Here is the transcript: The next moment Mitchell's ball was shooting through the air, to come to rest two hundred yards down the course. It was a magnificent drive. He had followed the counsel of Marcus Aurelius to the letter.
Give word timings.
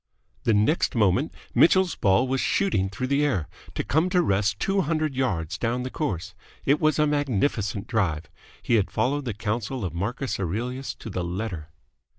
The 0.45 0.53
next 0.55 0.95
moment 0.95 1.31
Mitchell's 1.53 1.93
ball 1.93 2.27
was 2.27 2.41
shooting 2.41 2.89
through 2.89 3.05
the 3.05 3.23
air, 3.23 3.47
to 3.75 3.83
come 3.83 4.09
to 4.09 4.23
rest 4.23 4.59
two 4.59 4.81
hundred 4.81 5.13
yards 5.13 5.59
down 5.59 5.83
the 5.83 5.91
course. 5.91 6.33
It 6.65 6.79
was 6.81 6.97
a 6.97 7.05
magnificent 7.05 7.85
drive. 7.85 8.27
He 8.63 8.77
had 8.77 8.89
followed 8.89 9.25
the 9.25 9.35
counsel 9.35 9.85
of 9.85 9.93
Marcus 9.93 10.39
Aurelius 10.39 10.95
to 10.95 11.11
the 11.11 11.23
letter. 11.23 11.69